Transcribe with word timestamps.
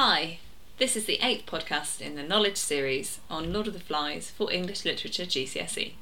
Hi, 0.00 0.38
this 0.78 0.94
is 0.94 1.06
the 1.06 1.18
eighth 1.20 1.46
podcast 1.46 2.00
in 2.00 2.14
the 2.14 2.22
Knowledge 2.22 2.56
series 2.56 3.18
on 3.28 3.52
Lord 3.52 3.66
of 3.66 3.72
the 3.72 3.80
Flies 3.80 4.30
for 4.30 4.52
English 4.52 4.84
Literature 4.84 5.24
GCSE. 5.24 5.94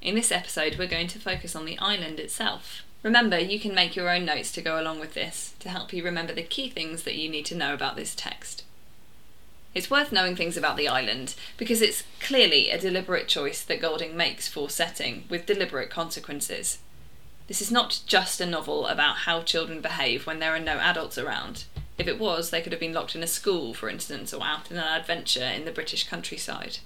In 0.00 0.14
this 0.14 0.32
episode, 0.32 0.76
we're 0.78 0.88
going 0.88 1.08
to 1.08 1.18
focus 1.18 1.54
on 1.54 1.66
the 1.66 1.78
island 1.78 2.18
itself. 2.18 2.84
Remember, 3.02 3.38
you 3.38 3.60
can 3.60 3.74
make 3.74 3.94
your 3.94 4.08
own 4.08 4.24
notes 4.24 4.50
to 4.52 4.62
go 4.62 4.80
along 4.80 4.98
with 4.98 5.12
this 5.12 5.52
to 5.58 5.68
help 5.68 5.92
you 5.92 6.02
remember 6.02 6.32
the 6.32 6.42
key 6.42 6.70
things 6.70 7.02
that 7.02 7.16
you 7.16 7.28
need 7.28 7.44
to 7.44 7.54
know 7.54 7.74
about 7.74 7.96
this 7.96 8.14
text. 8.14 8.64
It's 9.74 9.90
worth 9.90 10.10
knowing 10.10 10.34
things 10.34 10.56
about 10.56 10.78
the 10.78 10.88
island 10.88 11.34
because 11.58 11.82
it's 11.82 12.04
clearly 12.20 12.70
a 12.70 12.80
deliberate 12.80 13.28
choice 13.28 13.62
that 13.62 13.82
Golding 13.82 14.16
makes 14.16 14.48
for 14.48 14.70
setting 14.70 15.24
with 15.28 15.44
deliberate 15.44 15.90
consequences. 15.90 16.78
This 17.46 17.60
is 17.60 17.70
not 17.70 18.00
just 18.06 18.40
a 18.40 18.46
novel 18.46 18.86
about 18.86 19.16
how 19.26 19.42
children 19.42 19.82
behave 19.82 20.26
when 20.26 20.38
there 20.38 20.54
are 20.54 20.58
no 20.58 20.78
adults 20.78 21.18
around. 21.18 21.64
If 21.98 22.06
it 22.06 22.20
was, 22.20 22.50
they 22.50 22.62
could 22.62 22.72
have 22.72 22.80
been 22.80 22.92
locked 22.92 23.16
in 23.16 23.22
a 23.24 23.26
school, 23.26 23.74
for 23.74 23.88
instance, 23.88 24.32
or 24.32 24.44
out 24.44 24.70
in 24.70 24.76
an 24.76 24.84
adventure 24.84 25.44
in 25.44 25.64
the 25.64 25.72
British 25.72 26.08
countryside. 26.08 26.78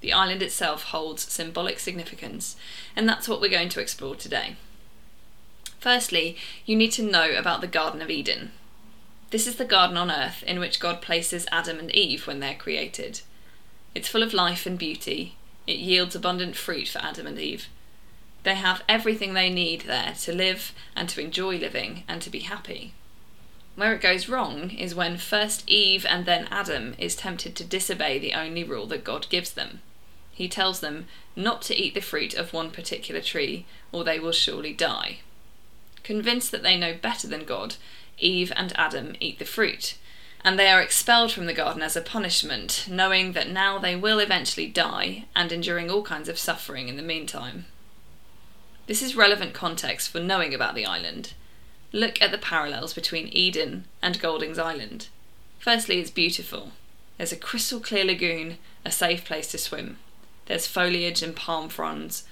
The 0.00 0.12
island 0.12 0.42
itself 0.42 0.84
holds 0.84 1.22
symbolic 1.22 1.80
significance, 1.80 2.54
and 2.94 3.08
that's 3.08 3.28
what 3.28 3.40
we're 3.40 3.50
going 3.50 3.68
to 3.70 3.80
explore 3.80 4.14
today. 4.14 4.56
Firstly, 5.80 6.36
you 6.64 6.76
need 6.76 6.92
to 6.92 7.02
know 7.02 7.32
about 7.32 7.60
the 7.60 7.66
Garden 7.66 8.00
of 8.00 8.10
Eden. 8.10 8.52
This 9.30 9.46
is 9.46 9.56
the 9.56 9.64
garden 9.64 9.96
on 9.96 10.10
earth 10.10 10.42
in 10.44 10.58
which 10.58 10.80
God 10.80 11.02
places 11.02 11.46
Adam 11.52 11.78
and 11.78 11.90
Eve 11.90 12.26
when 12.26 12.40
they're 12.40 12.54
created. 12.54 13.20
It's 13.94 14.08
full 14.08 14.22
of 14.22 14.32
life 14.32 14.66
and 14.66 14.78
beauty. 14.78 15.34
It 15.66 15.78
yields 15.78 16.14
abundant 16.14 16.56
fruit 16.56 16.88
for 16.88 17.00
Adam 17.00 17.26
and 17.26 17.38
Eve. 17.38 17.68
They 18.44 18.54
have 18.54 18.82
everything 18.88 19.34
they 19.34 19.50
need 19.50 19.82
there 19.82 20.14
to 20.20 20.32
live 20.32 20.72
and 20.96 21.08
to 21.10 21.20
enjoy 21.20 21.58
living 21.58 22.04
and 22.08 22.22
to 22.22 22.30
be 22.30 22.40
happy. 22.40 22.94
Where 23.78 23.94
it 23.94 24.00
goes 24.00 24.28
wrong 24.28 24.70
is 24.70 24.96
when 24.96 25.18
first 25.18 25.62
Eve 25.68 26.04
and 26.04 26.26
then 26.26 26.48
Adam 26.50 26.96
is 26.98 27.14
tempted 27.14 27.54
to 27.54 27.62
disobey 27.62 28.18
the 28.18 28.34
only 28.34 28.64
rule 28.64 28.86
that 28.86 29.04
God 29.04 29.28
gives 29.30 29.52
them. 29.52 29.82
He 30.32 30.48
tells 30.48 30.80
them 30.80 31.06
not 31.36 31.62
to 31.62 31.76
eat 31.76 31.94
the 31.94 32.00
fruit 32.00 32.34
of 32.34 32.52
one 32.52 32.72
particular 32.72 33.20
tree, 33.20 33.66
or 33.92 34.02
they 34.02 34.18
will 34.18 34.32
surely 34.32 34.72
die. 34.72 35.18
Convinced 36.02 36.50
that 36.50 36.64
they 36.64 36.76
know 36.76 36.92
better 36.92 37.28
than 37.28 37.44
God, 37.44 37.76
Eve 38.18 38.52
and 38.56 38.72
Adam 38.74 39.14
eat 39.20 39.38
the 39.38 39.44
fruit, 39.44 39.96
and 40.44 40.58
they 40.58 40.66
are 40.66 40.82
expelled 40.82 41.30
from 41.30 41.46
the 41.46 41.54
garden 41.54 41.80
as 41.80 41.94
a 41.94 42.02
punishment, 42.02 42.84
knowing 42.90 43.30
that 43.34 43.48
now 43.48 43.78
they 43.78 43.94
will 43.94 44.18
eventually 44.18 44.66
die 44.66 45.26
and 45.36 45.52
enduring 45.52 45.88
all 45.88 46.02
kinds 46.02 46.28
of 46.28 46.36
suffering 46.36 46.88
in 46.88 46.96
the 46.96 47.00
meantime. 47.00 47.66
This 48.88 49.02
is 49.02 49.14
relevant 49.14 49.54
context 49.54 50.10
for 50.10 50.18
knowing 50.18 50.52
about 50.52 50.74
the 50.74 50.84
island. 50.84 51.34
Look 51.92 52.20
at 52.20 52.30
the 52.30 52.38
parallels 52.38 52.92
between 52.92 53.28
Eden 53.28 53.84
and 54.02 54.20
Golding's 54.20 54.58
Island. 54.58 55.08
Firstly, 55.58 55.98
it's 55.98 56.10
beautiful. 56.10 56.72
There's 57.16 57.32
a 57.32 57.36
crystal 57.36 57.80
clear 57.80 58.04
lagoon, 58.04 58.58
a 58.84 58.90
safe 58.90 59.24
place 59.24 59.50
to 59.52 59.58
swim. 59.58 59.98
There's 60.46 60.66
foliage 60.66 61.22
and 61.22 61.34
palm 61.34 61.68
fronds. 61.68 62.24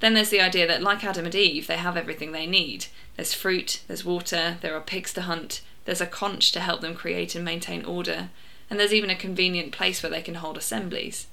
Then 0.00 0.14
there's 0.14 0.30
the 0.30 0.40
idea 0.40 0.66
that, 0.66 0.82
like 0.82 1.04
Adam 1.04 1.24
and 1.24 1.34
Eve, 1.34 1.66
they 1.66 1.76
have 1.76 1.96
everything 1.96 2.32
they 2.32 2.46
need. 2.46 2.86
There's 3.16 3.34
fruit, 3.34 3.82
there's 3.86 4.04
water, 4.04 4.58
there 4.60 4.74
are 4.76 4.80
pigs 4.80 5.12
to 5.14 5.22
hunt, 5.22 5.60
there's 5.84 6.00
a 6.00 6.06
conch 6.06 6.52
to 6.52 6.60
help 6.60 6.80
them 6.80 6.94
create 6.94 7.34
and 7.34 7.44
maintain 7.44 7.84
order, 7.84 8.30
and 8.70 8.78
there's 8.78 8.94
even 8.94 9.10
a 9.10 9.16
convenient 9.16 9.72
place 9.72 10.02
where 10.02 10.10
they 10.10 10.22
can 10.22 10.36
hold 10.36 10.56
assemblies. 10.56 11.26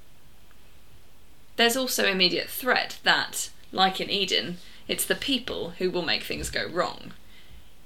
There's 1.56 1.78
also 1.78 2.06
immediate 2.06 2.50
threat 2.50 3.00
that, 3.03 3.50
like 3.72 4.02
in 4.02 4.09
Eden, 4.09 4.58
it's 4.88 5.06
the 5.06 5.16
people 5.16 5.72
who 5.78 5.90
will 5.90 6.02
make 6.02 6.23
things 6.23 6.50
go 6.50 6.68
wrong. 6.68 7.14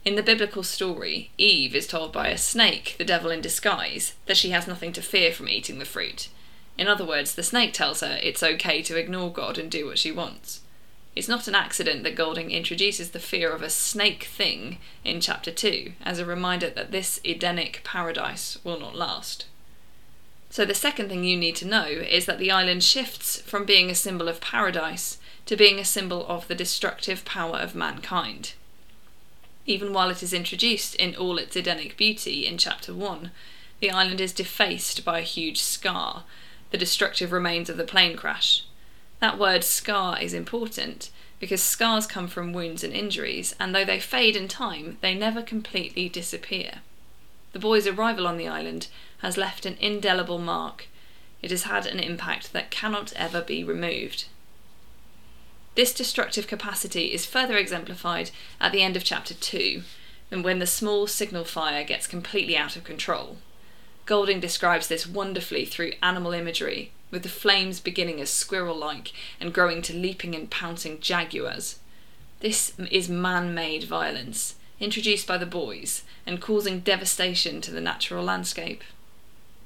In 0.06 0.14
the 0.14 0.22
biblical 0.22 0.62
story, 0.62 1.32
Eve 1.36 1.76
is 1.76 1.88
told 1.88 2.14
by 2.14 2.28
a 2.28 2.38
snake, 2.38 2.94
the 3.00 3.04
devil 3.04 3.32
in 3.32 3.42
disguise, 3.42 4.14
that 4.28 4.38
she 4.38 4.52
has 4.52 4.68
nothing 4.68 4.94
to 4.94 5.02
fear 5.02 5.34
from 5.34 5.50
eating 5.50 5.80
the 5.80 5.84
fruit. 5.84 6.30
In 6.78 6.88
other 6.88 7.04
words, 7.04 7.34
the 7.34 7.42
snake 7.42 7.74
tells 7.74 8.02
her 8.02 8.20
it's 8.22 8.44
okay 8.44 8.84
to 8.84 8.98
ignore 8.98 9.34
God 9.34 9.58
and 9.58 9.72
do 9.72 9.88
what 9.88 9.98
she 9.98 10.12
wants. 10.12 10.62
It's 11.16 11.28
not 11.28 11.48
an 11.48 11.56
accident 11.56 12.04
that 12.04 12.16
Golding 12.16 12.52
introduces 12.52 13.12
the 13.12 13.20
fear 13.20 13.52
of 13.52 13.64
a 13.64 13.70
snake 13.70 14.26
thing 14.26 14.78
in 15.04 15.22
chapter 15.22 15.50
2 15.50 15.94
as 16.04 16.20
a 16.20 16.26
reminder 16.26 16.70
that 16.70 16.92
this 16.92 17.20
Edenic 17.26 17.82
paradise 17.84 18.60
will 18.64 18.80
not 18.80 18.96
last. 18.96 19.48
So, 20.52 20.66
the 20.66 20.76
second 20.76 21.10
thing 21.10 21.24
you 21.24 21.36
need 21.36 21.56
to 21.56 21.68
know 21.68 21.86
is 21.86 22.28
that 22.28 22.38
the 22.38 22.52
island 22.52 22.84
shifts 22.84 23.42
from 23.42 23.66
being 23.66 23.90
a 23.90 23.96
symbol 23.96 24.28
of 24.28 24.40
paradise 24.40 25.18
to 25.48 25.58
being 25.58 25.80
a 25.80 25.86
symbol 25.86 26.28
of 26.28 26.48
the 26.48 26.54
destructive 26.54 27.26
power 27.26 27.58
of 27.58 27.74
mankind. 27.74 28.54
Even 29.66 29.94
while 29.94 30.10
it 30.10 30.22
is 30.22 30.34
introduced 30.34 30.96
in 30.96 31.16
all 31.16 31.38
its 31.38 31.56
Edenic 31.56 31.98
beauty 31.98 32.46
in 32.46 32.58
chapter 32.58 32.94
1, 32.94 33.32
the 33.80 33.90
island 33.90 34.22
is 34.22 34.32
defaced 34.32 35.04
by 35.04 35.20
a 35.20 35.24
huge 35.24 35.60
scar, 35.60 36.24
the 36.72 36.78
destructive 36.78 37.32
remains 37.32 37.70
of 37.70 37.78
the 37.78 37.84
plane 37.84 38.16
crash. 38.16 38.64
That 39.20 39.40
word 39.40 39.64
scar 39.64 40.22
is 40.22 40.34
important 40.34 41.10
because 41.40 41.62
scars 41.62 42.08
come 42.08 42.28
from 42.28 42.54
wounds 42.54 42.84
and 42.84 42.94
injuries, 42.94 43.56
and 43.60 43.74
though 43.74 43.86
they 43.86 44.00
fade 44.00 44.36
in 44.36 44.48
time, 44.48 44.98
they 45.02 45.14
never 45.14 45.42
completely 45.42 46.10
disappear. 46.10 46.82
The 47.54 47.60
boy's 47.60 47.88
arrival 47.88 48.28
on 48.28 48.38
the 48.38 48.48
island 48.48 48.88
has 49.20 49.38
left 49.38 49.66
an 49.66 49.78
indelible 49.80 50.40
mark. 50.40 50.88
It 51.42 51.52
has 51.52 51.64
had 51.64 51.86
an 51.86 52.00
impact 52.00 52.54
that 52.54 52.72
cannot 52.72 53.14
ever 53.16 53.42
be 53.42 53.64
removed. 53.64 54.26
This 55.76 55.94
destructive 55.94 56.48
capacity 56.48 57.14
is 57.14 57.26
further 57.26 57.58
exemplified 57.58 58.32
at 58.62 58.72
the 58.72 58.82
end 58.82 58.96
of 58.96 59.04
chapter 59.04 59.34
2, 59.34 59.84
when 60.30 60.60
the 60.60 60.66
small 60.66 61.06
signal 61.06 61.44
fire 61.44 61.84
gets 61.84 62.08
completely 62.08 62.56
out 62.56 62.78
of 62.78 62.86
control. 62.86 63.38
Golding 64.06 64.40
describes 64.40 64.88
this 64.88 65.06
wonderfully 65.06 65.66
through 65.66 65.92
animal 66.02 66.32
imagery, 66.32 66.92
with 67.12 67.24
the 67.24 67.30
flames 67.30 67.82
beginning 67.82 68.22
as 68.22 68.30
squirrel 68.30 68.76
like 68.76 69.12
and 69.42 69.54
growing 69.54 69.82
to 69.82 69.94
leaping 69.94 70.34
and 70.34 70.50
pouncing 70.50 71.02
jaguars. 71.02 71.80
This 72.40 72.72
is 72.90 73.10
man 73.10 73.54
made 73.54 73.84
violence, 73.84 74.56
introduced 74.80 75.28
by 75.28 75.38
the 75.38 75.46
boys 75.46 76.04
and 76.26 76.42
causing 76.42 76.80
devastation 76.80 77.60
to 77.62 77.72
the 77.72 77.82
natural 77.82 78.24
landscape. 78.24 78.84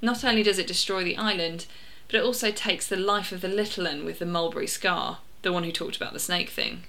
Not 0.01 0.23
only 0.23 0.41
does 0.41 0.57
it 0.57 0.67
destroy 0.67 1.03
the 1.03 1.17
island, 1.17 1.67
but 2.07 2.15
it 2.15 2.23
also 2.23 2.49
takes 2.49 2.87
the 2.87 2.95
life 2.95 3.31
of 3.31 3.41
the 3.41 3.47
little 3.47 3.85
one 3.85 4.05
with 4.05 4.17
the 4.17 4.25
mulberry 4.25 4.67
scar 4.67 5.19
the 5.41 5.53
one 5.53 5.63
who 5.63 5.71
talked 5.71 5.97
about 5.97 6.13
the 6.13 6.19
snake 6.19 6.49
thing. 6.49 6.83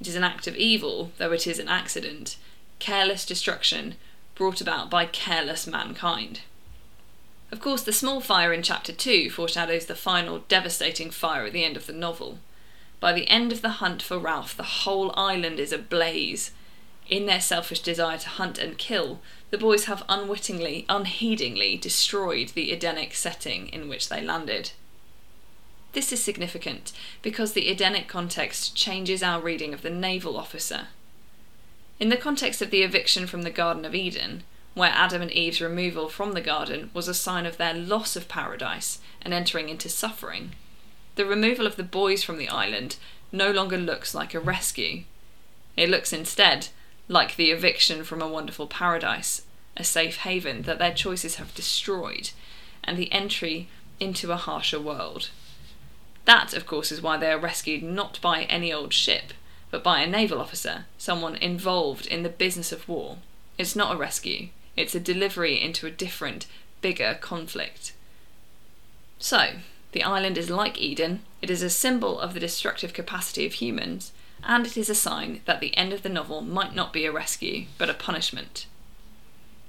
It 0.00 0.08
is 0.08 0.16
an 0.16 0.24
act 0.24 0.46
of 0.46 0.56
evil, 0.56 1.12
though 1.18 1.32
it 1.32 1.46
is 1.46 1.58
an 1.58 1.68
accident, 1.68 2.36
careless 2.78 3.24
destruction 3.24 3.94
brought 4.34 4.60
about 4.60 4.90
by 4.90 5.06
careless 5.06 5.66
mankind. 5.66 6.40
Of 7.50 7.60
course, 7.60 7.82
the 7.82 7.92
small 7.92 8.20
fire 8.20 8.52
in 8.52 8.62
chapter 8.62 8.92
2 8.92 9.30
foreshadows 9.30 9.86
the 9.86 9.94
final 9.94 10.40
devastating 10.48 11.10
fire 11.10 11.46
at 11.46 11.52
the 11.52 11.64
end 11.64 11.76
of 11.76 11.86
the 11.86 11.92
novel. 11.92 12.38
By 13.00 13.12
the 13.12 13.28
end 13.28 13.52
of 13.52 13.62
the 13.62 13.78
hunt 13.80 14.02
for 14.02 14.18
Ralph, 14.18 14.56
the 14.56 14.62
whole 14.62 15.12
island 15.16 15.60
is 15.60 15.72
ablaze. 15.72 16.50
In 17.08 17.26
their 17.26 17.40
selfish 17.40 17.80
desire 17.80 18.18
to 18.18 18.28
hunt 18.28 18.58
and 18.58 18.78
kill, 18.78 19.20
the 19.50 19.58
boys 19.58 19.84
have 19.84 20.02
unwittingly, 20.08 20.84
unheedingly 20.88 21.76
destroyed 21.76 22.48
the 22.48 22.72
Edenic 22.72 23.14
setting 23.14 23.68
in 23.68 23.88
which 23.88 24.08
they 24.08 24.20
landed. 24.20 24.72
This 25.94 26.12
is 26.12 26.22
significant 26.22 26.92
because 27.22 27.52
the 27.52 27.70
Edenic 27.70 28.08
context 28.08 28.74
changes 28.74 29.22
our 29.22 29.40
reading 29.40 29.72
of 29.72 29.82
the 29.82 29.90
naval 29.90 30.36
officer. 30.36 30.88
In 32.00 32.08
the 32.08 32.16
context 32.16 32.60
of 32.60 32.70
the 32.70 32.82
eviction 32.82 33.28
from 33.28 33.42
the 33.42 33.50
Garden 33.50 33.84
of 33.84 33.94
Eden, 33.94 34.42
where 34.74 34.90
Adam 34.90 35.22
and 35.22 35.30
Eve's 35.30 35.60
removal 35.60 36.08
from 36.08 36.32
the 36.32 36.40
garden 36.40 36.90
was 36.92 37.06
a 37.06 37.14
sign 37.14 37.46
of 37.46 37.58
their 37.58 37.72
loss 37.72 38.16
of 38.16 38.28
paradise 38.28 38.98
and 39.22 39.32
entering 39.32 39.68
into 39.68 39.88
suffering, 39.88 40.56
the 41.14 41.24
removal 41.24 41.64
of 41.64 41.76
the 41.76 41.84
boys 41.84 42.24
from 42.24 42.38
the 42.38 42.48
island 42.48 42.96
no 43.30 43.52
longer 43.52 43.78
looks 43.78 44.16
like 44.16 44.34
a 44.34 44.40
rescue. 44.40 45.04
It 45.76 45.88
looks 45.88 46.12
instead 46.12 46.68
like 47.06 47.36
the 47.36 47.52
eviction 47.52 48.02
from 48.02 48.20
a 48.20 48.28
wonderful 48.28 48.66
paradise, 48.66 49.42
a 49.76 49.84
safe 49.84 50.16
haven 50.18 50.62
that 50.62 50.80
their 50.80 50.92
choices 50.92 51.36
have 51.36 51.54
destroyed, 51.54 52.30
and 52.82 52.96
the 52.96 53.12
entry 53.12 53.68
into 54.00 54.32
a 54.32 54.36
harsher 54.36 54.80
world. 54.80 55.30
That, 56.24 56.54
of 56.54 56.66
course, 56.66 56.90
is 56.90 57.02
why 57.02 57.16
they 57.16 57.30
are 57.30 57.38
rescued 57.38 57.82
not 57.82 58.20
by 58.20 58.44
any 58.44 58.72
old 58.72 58.92
ship, 58.92 59.32
but 59.70 59.82
by 59.82 60.00
a 60.00 60.06
naval 60.06 60.40
officer, 60.40 60.86
someone 60.96 61.36
involved 61.36 62.06
in 62.06 62.22
the 62.22 62.28
business 62.28 62.72
of 62.72 62.88
war. 62.88 63.18
It's 63.58 63.76
not 63.76 63.94
a 63.94 63.98
rescue, 63.98 64.48
it's 64.76 64.94
a 64.94 65.00
delivery 65.00 65.60
into 65.60 65.86
a 65.86 65.90
different, 65.90 66.46
bigger 66.80 67.18
conflict. 67.20 67.92
So, 69.18 69.54
the 69.92 70.02
island 70.02 70.38
is 70.38 70.50
like 70.50 70.78
Eden, 70.78 71.20
it 71.40 71.50
is 71.50 71.62
a 71.62 71.70
symbol 71.70 72.18
of 72.18 72.34
the 72.34 72.40
destructive 72.40 72.92
capacity 72.92 73.46
of 73.46 73.54
humans, 73.54 74.12
and 74.42 74.66
it 74.66 74.76
is 74.76 74.90
a 74.90 74.94
sign 74.94 75.40
that 75.44 75.60
the 75.60 75.76
end 75.76 75.92
of 75.92 76.02
the 76.02 76.08
novel 76.08 76.40
might 76.40 76.74
not 76.74 76.92
be 76.92 77.06
a 77.06 77.12
rescue, 77.12 77.66
but 77.78 77.90
a 77.90 77.94
punishment. 77.94 78.66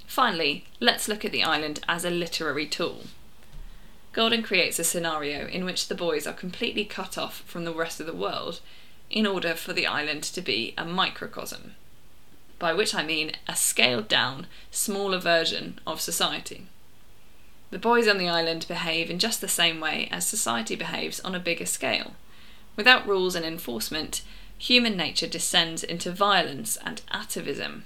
Finally, 0.06 0.64
let's 0.80 1.08
look 1.08 1.24
at 1.24 1.32
the 1.32 1.42
island 1.42 1.80
as 1.88 2.04
a 2.04 2.10
literary 2.10 2.66
tool. 2.66 3.04
Golding 4.16 4.42
creates 4.42 4.78
a 4.78 4.84
scenario 4.84 5.46
in 5.46 5.66
which 5.66 5.88
the 5.88 5.94
boys 5.94 6.26
are 6.26 6.32
completely 6.32 6.86
cut 6.86 7.18
off 7.18 7.42
from 7.42 7.66
the 7.66 7.74
rest 7.74 8.00
of 8.00 8.06
the 8.06 8.14
world 8.14 8.60
in 9.10 9.26
order 9.26 9.52
for 9.52 9.74
the 9.74 9.86
island 9.86 10.22
to 10.22 10.40
be 10.40 10.72
a 10.78 10.86
microcosm. 10.86 11.74
by 12.58 12.72
which 12.72 12.94
I 12.94 13.02
mean 13.04 13.32
a 13.46 13.54
scaled 13.54 14.08
down, 14.08 14.46
smaller 14.70 15.18
version 15.18 15.78
of 15.86 16.00
society. 16.00 16.64
The 17.70 17.78
boys 17.78 18.08
on 18.08 18.16
the 18.16 18.30
island 18.30 18.66
behave 18.66 19.10
in 19.10 19.18
just 19.18 19.42
the 19.42 19.48
same 19.48 19.80
way 19.80 20.08
as 20.10 20.26
society 20.26 20.76
behaves 20.76 21.20
on 21.20 21.34
a 21.34 21.38
bigger 21.38 21.66
scale. 21.66 22.14
Without 22.74 23.06
rules 23.06 23.34
and 23.34 23.44
enforcement, 23.44 24.22
human 24.56 24.96
nature 24.96 25.26
descends 25.26 25.84
into 25.84 26.10
violence 26.10 26.78
and 26.78 27.02
atavism. 27.12 27.84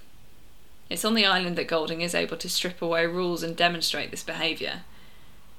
It's 0.88 1.04
on 1.04 1.14
the 1.14 1.26
island 1.26 1.56
that 1.56 1.66
Golding 1.66 2.00
is 2.00 2.14
able 2.14 2.36
to 2.36 2.48
strip 2.48 2.80
away 2.80 3.06
rules 3.06 3.42
and 3.42 3.56
demonstrate 3.56 4.12
this 4.12 4.22
behaviour. 4.22 4.82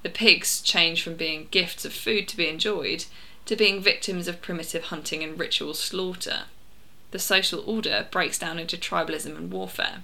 The 0.04 0.10
pigs 0.10 0.62
change 0.62 1.04
from 1.04 1.16
being 1.16 1.48
gifts 1.52 1.86
of 1.86 1.94
food 1.94 2.28
to 2.30 2.38
be 2.38 2.48
enjoyed 2.48 3.06
to 3.46 3.56
being 3.56 3.82
victims 3.82 4.28
of 4.28 4.42
primitive 4.42 4.86
hunting 4.86 5.24
and 5.24 5.40
ritual 5.40 5.74
slaughter. 5.74 6.44
The 7.12 7.20
social 7.20 7.64
order 7.66 8.08
breaks 8.10 8.40
down 8.40 8.60
into 8.60 8.78
tribalism 8.78 9.36
and 9.36 9.52
warfare. 9.52 10.04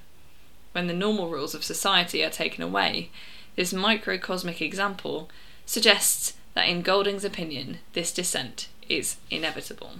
When 0.74 0.88
the 0.88 0.94
normal 0.94 1.30
rules 1.30 1.56
of 1.56 1.64
society 1.64 2.24
are 2.24 2.30
taken 2.30 2.64
away, 2.64 3.10
this 3.56 3.74
microcosmic 3.74 4.62
example 4.62 5.30
suggests 5.66 6.34
that, 6.54 6.68
in 6.68 6.82
Golding's 6.82 7.24
opinion, 7.24 7.80
this 7.94 8.12
descent 8.12 8.68
is 8.90 9.18
inevitable. 9.30 9.98